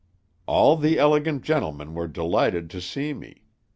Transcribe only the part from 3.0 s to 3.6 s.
me.